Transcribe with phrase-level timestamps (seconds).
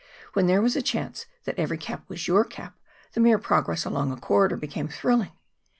[0.33, 2.75] When there was a chance that every cap was YOUR cap,
[3.13, 5.33] the mere progress along a corridor became thrilling."